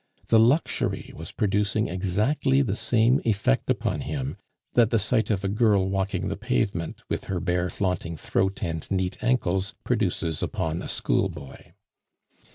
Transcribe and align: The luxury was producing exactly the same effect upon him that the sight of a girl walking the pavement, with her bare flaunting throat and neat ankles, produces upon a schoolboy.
The 0.29 0.39
luxury 0.39 1.13
was 1.15 1.31
producing 1.31 1.87
exactly 1.87 2.63
the 2.63 2.75
same 2.75 3.21
effect 3.23 3.69
upon 3.69 4.01
him 4.01 4.35
that 4.73 4.89
the 4.89 4.97
sight 4.97 5.29
of 5.29 5.43
a 5.43 5.47
girl 5.47 5.91
walking 5.91 6.27
the 6.27 6.35
pavement, 6.35 7.03
with 7.07 7.25
her 7.25 7.39
bare 7.39 7.69
flaunting 7.69 8.17
throat 8.17 8.63
and 8.63 8.89
neat 8.89 9.23
ankles, 9.23 9.75
produces 9.83 10.41
upon 10.41 10.81
a 10.81 10.87
schoolboy. 10.87 11.73